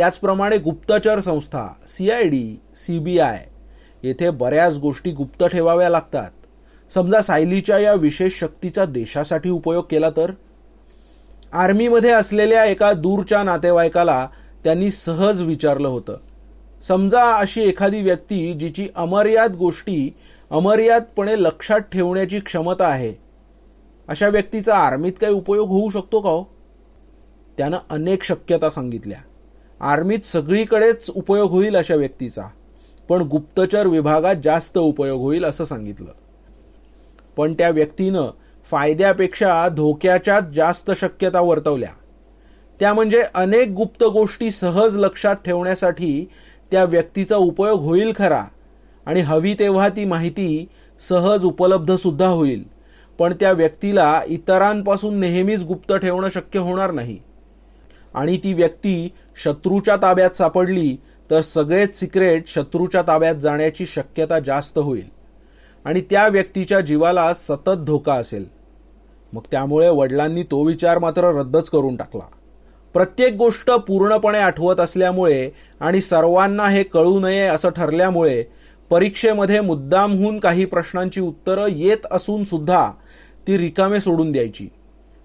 त्याचप्रमाणे 0.00 0.58
गुप्तचर 0.58 1.20
संस्था 1.20 1.66
सी 1.88 2.10
आय 2.10 2.22
डी 2.22 2.60
सीबीआय 2.76 3.44
येथे 4.02 4.30
बऱ्याच 4.30 4.78
गोष्टी 4.78 5.10
गुप्त 5.10 5.44
ठेवाव्या 5.44 5.88
लागतात. 5.88 6.30
समजा 6.94 7.22
सायलीच्या 7.22 7.78
या 7.78 7.94
विशेष 7.94 8.40
शक्तीचा 8.40 8.84
देशासाठी 8.84 9.50
उपयोग 9.50 9.84
केला 9.90 10.10
तर? 10.10 10.30
आर्मीमध्ये 11.52 12.10
असलेल्या 12.10 12.64
एका 12.64 12.92
दूरच्या 12.92 13.42
नातेवाईकाला 13.42 14.28
त्यांनी 14.64 14.90
सहज 14.90 15.42
विचारलं 15.42 15.88
होतं. 15.88 16.16
समजा 16.88 17.36
अशी 17.36 17.62
एखादी 17.62 18.02
व्यक्ती 18.02 18.52
जिची 18.52 18.88
अमर्याद 18.96 19.56
गोष्टी 19.56 20.14
अमर्यादपणे 20.50 21.42
लक्षात 21.42 21.80
ठेवण्याची 21.80 22.40
क्षमता 22.40 22.86
आहे 22.86 23.14
अशा 24.08 24.28
व्यक्तीचा 24.28 24.76
आर्मीत 24.76 25.12
काही 25.20 25.32
उपयोग 25.32 25.68
होऊ 25.68 25.90
शकतो 25.90 26.20
का 26.20 26.30
हो? 26.30 26.44
त्यानं 27.58 27.78
अनेक 27.90 28.22
शक्यता 28.22 28.70
सांगितल्या. 28.70 29.18
आर्मीत 29.80 30.26
सगळीकडेच 30.26 31.10
उपयोग 31.10 31.50
होईल 31.50 31.76
अशा 31.76 31.94
व्यक्तीचा. 31.94 32.42
पण 33.08 33.22
गुप्तचर 33.22 33.86
विभागात 33.86 34.34
जास्त 34.44 34.78
उपयोग 34.78 35.20
होईल 35.20 35.44
असं 35.44 35.64
सांगितलं. 35.64 36.10
पण 37.36 37.52
त्या 37.52 37.70
व्यक्तीनं 37.70 38.26
फायद्यापेक्षा 38.70 39.68
धोक्याच्याच 39.68 40.44
जास्त 40.44 40.90
शक्यता 40.96 41.40
वर्तवल्या. 41.40 41.90
त्या 42.80 42.94
म्हणजे 42.94 43.24
अनेक 43.34 43.68
गुप्त 43.68 44.04
गोष्टी 44.04 44.50
सहज 44.50 44.96
लक्षात 44.96 45.36
ठेवण्यासाठी 45.44 46.30
त्या 46.70 46.84
व्यक्तीचा 46.84 47.36
उपयोग 47.36 47.80
होईल 47.80 48.12
खरा 48.16 48.44
आणि 49.06 49.20
हवी 49.20 49.54
तेव्हा 49.54 49.88
ती 49.88 50.04
माहिती 50.04 50.68
सहज 51.08 51.44
उपलब्ध 51.44 51.96
सुद्धा 51.96 52.28
होईल. 52.28 52.64
पण 53.18 53.34
त्या 53.40 53.52
व्यक्तीला 53.52 54.20
इतरांपासून 54.26 55.20
नेहमीच 55.20 55.62
गुप्त 55.62 55.94
ठेवणं 55.94 56.28
शक्य 56.28 56.58
होणार 56.58 56.90
नाही. 56.90 57.18
आणि 58.14 58.36
ती 58.36 58.52
व्यक्ती 58.52 59.12
शत्रूच्या 59.44 59.96
ताब्यात 59.96 60.30
सापडली 60.30 60.96
तर 61.30 61.40
सगळेच 61.40 62.00
सिक्रेट 62.00 62.46
शत्रूच्या 62.46 63.02
ताब्यात 63.02 63.34
जाण्याची 63.34 63.86
शक्यता 63.86 64.38
जास्त 64.38 64.78
होईल. 64.78 65.08
आणि 65.84 66.00
त्या 66.00 66.28
व्यक्तीच्या 66.28 66.80
जीवाला 66.80 67.34
सतत 67.34 67.70
धोका 67.70 68.14
असेल. 68.14 68.44
मग 69.32 69.42
त्यामुळे 69.50 69.88
वडिलांनी 69.88 70.42
तो 70.42 70.64
विचार 70.64 70.98
मात्र 70.98 71.38
रद्दच 71.38 71.70
करून 71.70 71.96
टाकला. 71.96 72.28
प्रत्येक 72.92 73.34
गोष्ट 73.34 73.70
पूर्णपणे 73.70 74.38
आठवत 74.38 74.80
असल्यामुळे 74.80 75.50
आणि 75.80 76.00
सर्वांना 76.00 76.68
हे 76.68 76.82
कळू 76.82 77.20
नये 77.20 77.46
असं 77.46 77.68
ठरल्यामुळे 77.68 78.44
परीक्षेमध्ये 78.90 79.60
मुद्दामहून 79.60 80.38
काही 80.38 80.64
प्रश्नांची 80.64 81.20
उत्तरं 81.20 81.66
येत 81.70 82.06
असून 82.10 82.44
सुद्धा 82.44 82.90
ती 83.46 83.58
रिकामे 83.58 84.00
सोडून 84.00 84.32
द्यायची. 84.32 84.68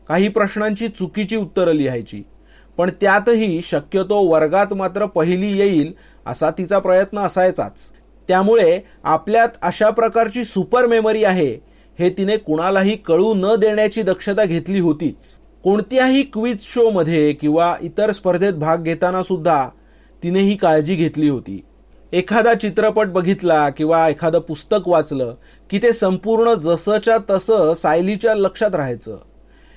काही 0.07 0.27
प्रश्नांची 0.27 0.87
चुकीची 0.87 1.35
उत्तरं 1.35 1.71
लिहायची. 1.71 2.23
पण 2.77 2.89
त्यातही 3.01 3.61
शक्यतो 3.61 4.21
वर्गात 4.25 4.73
मात्र 4.73 5.05
पहिली 5.05 5.57
येईल 5.57 5.93
असा 6.25 6.49
तिचा 6.51 6.79
प्रयत्न 6.79 7.19
असायचाच. 7.19 7.91
त्यामुळे 8.27 8.79
आपल्यात 9.03 9.49
अशा 9.61 9.89
प्रकारची 9.89 10.43
सुपर 10.43 10.85
मेमरी 10.85 11.23
आहे 11.23 11.53
हे 11.99 12.09
तिने 12.09 12.37
कुणालाही 12.37 12.95
कळू 12.95 13.33
न 13.33 13.55
देण्याची 13.55 14.01
दक्षता 14.03 14.45
घेतली 14.45 14.79
होतीच. 14.79 15.39
कोणत्याही 15.63 16.23
क्विज 16.23 16.57
शो 16.61 16.89
मध्ये 16.89 17.31
किंवा 17.33 17.75
इतर 17.81 18.11
स्पर्धेत 18.11 18.53
भाग 18.53 18.77
घेताना 18.77 19.23
सुद्धा 19.23 19.67
तिने 20.23 20.39
ही 20.39 20.55
काळजी 20.55 20.95
घेतली 20.95 21.29
होती. 21.29 21.63
एखादा 22.13 22.53
चित्रपट 22.53 23.07
बघितला 23.07 23.69
किंवा 23.69 24.07
एखादं 24.09 24.39
पुस्तक 24.39 24.87
वाचलं 24.87 25.33
की 25.69 25.79
ते 25.83 25.93
संपूर्ण 25.93 26.53
जसंच्या 26.53 27.17
तसं 27.29 27.73
सायलीच्या 27.73 28.35
लक्षात 28.35 28.75
राहायचं. 28.75 29.17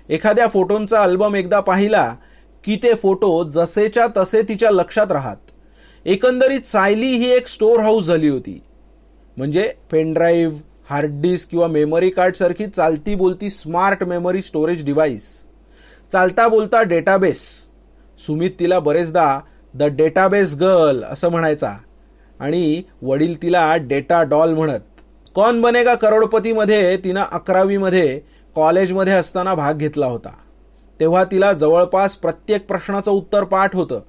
एखाद्या 0.08 0.46
फोटोंचा 0.48 1.02
अल्बम 1.02 1.34
एकदा 1.34 1.60
पाहिला 1.60 2.14
की 2.68 2.76
ते 2.76 2.94
फोटो 2.94 3.44
जसेच्या 3.44 4.06
तसे 4.16 4.42
तिच्या 4.42 4.70
लक्षात 4.70 5.12
राहत. 5.12 5.36
एकंदरीत 6.04 6.60
सायली 6.60 7.06
ही 7.06 7.30
एक 7.30 7.48
स्टोअर 7.48 7.80
हाऊस 7.80 8.04
झाली 8.04 8.28
होती. 8.28 8.62
म्हणजे 9.36 9.72
पेनड्राईव्ह 9.90 10.58
हार्ड 10.90 11.10
डिस्क 11.12 11.50
किंवा 11.50 11.66
मेमरी 11.66 12.10
कार्ड 12.10 12.34
सारखी 12.34 12.66
चालती 12.66 13.14
बोलती 13.14 13.50
स्मार्ट 13.50 14.04
मेमरी 14.04 14.42
स्टोरेज 14.42 14.84
डिव्हाइस. 14.84 15.44
चालता 16.12 16.48
बोलता 16.48 16.82
डेटाबेस. 16.82 17.40
सुमित 18.26 18.50
तिला 18.60 18.78
बरेचदा 18.78 19.40
द 19.74 19.82
डेटाबेस 19.82 20.54
गर्ल 20.54 21.04
असं 21.04 21.28
म्हणायचा. 21.28 21.72
आणि 22.40 22.82
वडील 23.02 23.42
तिला 23.42 23.76
डेटा 23.76 24.22
डॉल 24.22 24.54
म्हणत. 24.54 24.80
कौन 25.34 25.60
बनेगा 25.60 25.94
करोडपतीमध्ये 25.94 26.96
तिनं 26.96 27.22
अकरावीमध्ये 27.32 28.20
कॉलेजमध्ये 28.56 29.12
असताना 29.12 29.54
भाग 29.54 29.74
घेतला 29.74 30.06
होता. 30.06 30.32
तेव्हा 31.00 31.24
तिला 31.24 31.52
जवळपास 31.52 32.16
प्रत्येक 32.16 32.66
प्रश्नाचं 32.66 33.10
उत्तर 33.10 33.44
पाठ 33.44 33.76
होतं. 33.76 34.00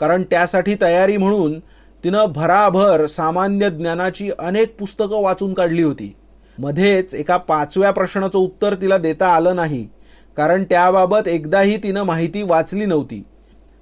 कारण 0.00 0.22
त्यासाठी 0.22 0.74
तयारी 0.82 1.16
म्हणून 1.16 1.58
तिनं 2.04 2.24
भराभर 2.32 3.06
सामान्य 3.06 3.70
ज्ञानाची 3.70 4.30
अनेक 4.38 4.78
पुस्तकं 4.78 5.22
वाचून 5.22 5.54
काढली 5.54 5.82
होती. 5.82 6.14
मध्येच 6.58 7.14
एका 7.14 7.36
पाचव्या 7.36 7.90
प्रश्नाचं 7.90 8.38
उत्तर 8.38 8.74
तिला 8.74 8.98
देता 8.98 9.28
आलं 9.28 9.56
नाही 9.56 9.86
कारण 10.36 10.64
त्याबाबत 10.64 11.28
एकदाही 11.28 11.76
तिनं 11.76 12.02
माहिती 12.02 12.42
वाचली 12.42 12.84
नव्हती. 12.84 13.22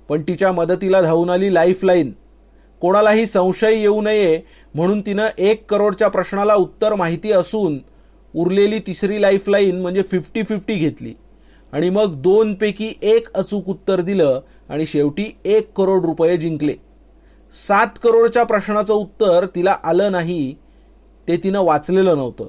पण 0.08 0.22
तिच्या 0.22 0.52
मदतीला 0.52 1.00
धावून 1.00 1.30
आली 1.30 1.54
लाईफलाईन. 1.54 2.12
कोणालाही 2.80 3.26
संशय 3.26 3.74
येऊ 3.74 4.00
नये 4.00 4.40
म्हणून 4.74 5.00
तिनं 5.00 5.26
एक 5.38 5.70
करोडच्या 5.70 6.08
प्रश्नाला 6.08 6.54
उत्तर 6.54 6.94
माहिती 6.94 7.32
असून 7.32 7.78
उरलेली 8.34 8.78
तिसरी 8.78 9.22
लाईफलाईन 9.22 9.80
म्हणजे 9.80 10.02
फिफ्टी 10.02 10.42
फिफ्टी 10.42 10.74
घेतली. 10.74 11.14
आणि 11.74 11.90
मग 11.90 12.14
दोनपैकी 12.14 12.92
एक 13.02 13.32
अचूक 13.32 13.68
उत्तर 13.68 14.00
दिलं 14.00 14.40
आणि 14.68 14.86
शेवटी 14.86 15.36
एक 15.44 15.72
करोड 15.76 16.04
रुपये 16.04 16.36
जिंकले. 16.36 16.72
सात 17.68 17.86
करोडच्या 18.02 18.42
प्रश्नाचं 18.42 18.94
उत्तर 18.94 19.46
तिला 19.46 19.76
आलं 19.84 20.12
नाही 20.12 20.54
ते 21.28 21.36
तिनं 21.36 21.60
वाचलेलं 21.60 22.16
नव्हतं. 22.16 22.46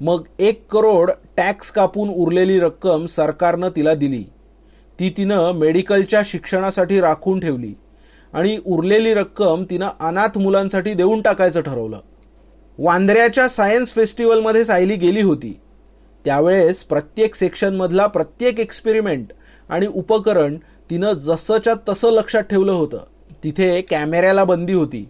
मग 0.00 0.24
एक 0.38 0.72
करोड 0.72 1.10
टॅक्स 1.36 1.70
कापून 1.70 2.08
उरलेली 2.08 2.60
रक्कम 2.60 3.06
सरकारनं 3.06 3.68
तिला 3.76 3.94
दिली. 3.94 4.24
ती 5.00 5.10
तिनं 5.16 5.52
मेडिकलच्या 5.52 6.22
शिक्षणासाठी 6.24 7.00
राखून 7.00 7.40
ठेवली 7.40 7.74
आणि 8.32 8.58
उरलेली 8.66 9.14
रक्कम 9.14 9.64
तिनं 9.70 9.88
अनाथ 10.00 10.38
मुलांसाठी 10.38 10.94
देऊन 10.94 11.22
टाकायचं 11.22 11.60
ठरवलं. 11.60 11.98
वांद्र्याच्या 12.78 13.48
सायन्स 13.48 13.88
फेस्टिवलमध्ये 13.88 14.64
सायली 14.64 14.96
गेली 14.96 15.22
होती. 15.22 15.60
त्यावेळेस 16.24 16.82
प्रत्येक 16.82 17.34
सेक्शनमधला 17.34 18.06
प्रत्येक 18.06 18.60
एक्सपेरिमेंट 18.60 19.26
आणि 19.68 19.86
उपकरण 19.86 20.56
तिनं 20.90 21.12
जसंच्या 21.12 21.74
तसं 21.88 22.10
लक्षात 22.10 22.42
ठेवलं 22.42 22.72
होतं. 22.72 22.98
तिथे 23.44 23.80
कॅमेऱ्याला 23.80 24.44
बंदी 24.44 24.72
होती. 24.72 25.08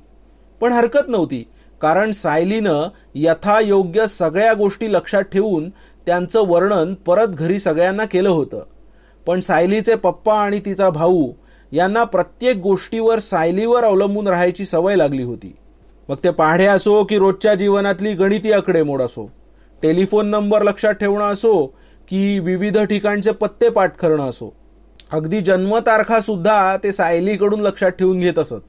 पण 0.61 0.73
हरकत 0.73 1.09
नव्हती 1.09 1.49
कारण 1.81 2.13
सायलीनं 2.13 2.89
यथायोग्य 3.15 4.07
सगळ्या 4.07 4.53
गोष्टी 4.55 4.93
लक्षात 4.93 5.23
ठेवून 5.23 5.71
त्यांचं 6.07 6.47
वर्णन 6.47 6.95
परत 6.95 7.29
घरी 7.29 7.59
सगळ्यांना 7.59 8.05
केलं 8.05 8.29
होतं. 8.29 8.65
पण 9.27 9.41
सायलीचे 9.41 9.95
पप्पा 9.95 10.41
आणि 10.41 10.61
तिचा 10.61 10.91
भाऊ 10.91 11.33
यांना 11.73 12.05
प्रत्येक 12.05 12.57
गोष्टीवर 12.57 13.19
सायलीवर 13.19 13.85
अवलंबून 13.85 14.29
राहायची 14.29 14.65
सवय 14.65 14.97
लागली 14.97 15.23
होती. 15.23 15.57
मग 16.09 16.17
ते 16.25 16.31
पाढे 16.31 16.67
असो 16.67 17.05
की 17.05 17.19
रोजच्या 17.19 17.55
जीवनातली 17.55 18.13
गणिती 18.13 18.53
आकडेमोड 18.53 19.03
असो. 19.03 19.31
टेलिफोन 19.83 20.27
नंबर 20.27 20.63
लक्षात 20.63 20.95
ठेवणं 20.95 21.33
असो 21.33 21.67
की 22.09 22.39
विविध 22.39 22.79
ठिकाणचे 22.79 23.33
पत्ते 23.33 23.69
पाठ 23.69 23.97
करणं 23.97 24.29
असो. 24.31 24.53
अगदी 25.13 25.41
जन्मतारखा 25.41 26.21
सुद्धा 26.21 26.77
ते 26.77 26.93
सायलीकडून 26.93 27.61
लक्षात 27.61 27.91
ठेवून 27.91 28.21
घेत 28.21 28.39
असत. 28.39 28.61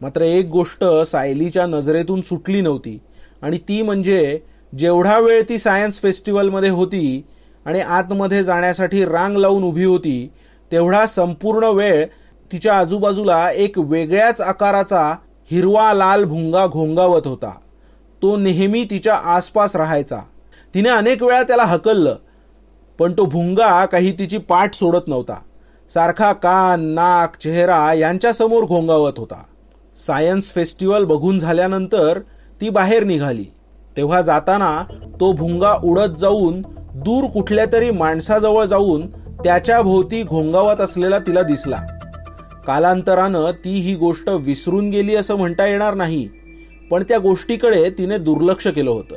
मात्र 0.00 0.22
एक 0.22 0.48
गोष्ट 0.48 0.84
सायलीच्या 1.06 1.66
नजरेतून 1.66 2.20
सुटली 2.20 2.60
नव्हती 2.60 2.98
आणि 3.42 3.58
ती 3.58 3.82
म्हणजे 3.82 4.38
जेवढा 4.78 5.18
वेळ 5.18 5.42
ती 5.48 5.58
सायन्स 5.58 6.00
फेस्टिवलमध्ये 6.00 6.70
होती 6.70 7.26
आणि 7.66 7.80
आतमध्ये 7.80 8.44
जाण्यासाठी 8.44 9.04
रांग 9.04 9.36
लावून 9.36 9.64
उभी 9.64 9.84
होती 9.84 10.30
तेवढा 10.72 11.06
संपूर्ण 11.06 11.64
वेळ 11.64 12.04
तिच्या 12.52 12.78
आजूबाजूला 12.78 13.50
एक 13.50 13.78
वेगळ्याच 13.78 14.40
आकाराचा 14.40 15.02
हिरवा 15.50 15.92
लाल 15.94 16.24
भुंगा 16.24 16.66
घोंगावत 16.66 17.26
होता. 17.26 17.52
तो 18.22 18.36
नेहमी 18.36 18.84
तिच्या 18.84 19.14
आसपास 19.14 19.76
राहायचा. 19.76 20.18
तिने 20.74 20.88
अनेक 20.88 21.22
वेळा 21.22 21.42
त्याला 21.42 21.64
हकललं 21.64 22.16
पण 22.98 23.12
तो 23.12 23.24
भुंगा 23.24 23.86
काही 23.86 24.12
तिची 24.18 24.38
पाठ 24.38 24.74
सोडत 24.74 25.08
नव्हता. 25.08 25.34
सारखा 25.94 26.32
कान 26.32 26.80
नाक 26.80 27.36
चेहरा 27.36 27.92
यांच्यासमोर 27.94 28.64
घोंगावत 28.64 29.12
होता. 29.16 29.42
सायन्स 30.06 30.52
फेस्टिवल 30.54 31.04
बघून 31.04 31.38
झाल्यानंतर 31.38 32.18
ती 32.60 32.68
बाहेर 32.68 33.04
निघाली. 33.04 33.44
तेव्हा 33.96 34.22
जाताना 34.22 34.82
तो 35.20 35.32
भुंगा 35.32 35.72
उडत 35.84 36.18
जाऊन 36.18 36.60
दूर 36.94 37.24
कुठल्या 37.24 37.64
तरी 37.72 37.90
माणसाजवळ 37.90 38.64
जाऊन 38.64 39.06
त्याच्या 39.44 39.80
भोवती 39.82 40.22
घोंगावत 40.22 40.80
असलेला 40.80 41.18
तिला 41.18 41.42
दिसला. 41.42 41.76
कालांतरानं 42.66 43.50
ती 43.64 43.70
ही 43.70 43.94
गोष्ट 43.94 44.28
विसरून 44.28 44.90
गेली 44.90 45.14
असं 45.16 45.36
म्हणता 45.36 45.66
येणार 45.66 45.94
नाही. 45.94 46.28
पण 46.90 47.02
त्या 47.02 47.18
गोष्टीकडे 47.18 47.90
तिने 47.90 48.18
दुर्लक्ष 48.18 48.66
केलं 48.68 48.90
होतं. 48.90 49.16